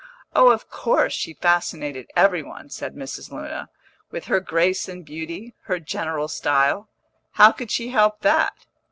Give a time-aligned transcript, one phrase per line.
[0.35, 3.31] "Oh, of course, she fascinated every one," said Mrs.
[3.31, 3.69] Luna.
[4.09, 6.89] "With her grace and beauty, her general style,
[7.33, 8.65] how could she help that?"